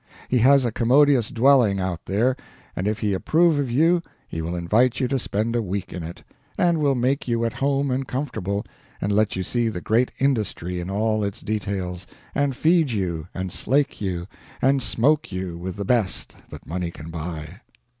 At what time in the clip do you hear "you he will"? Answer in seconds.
3.69-4.55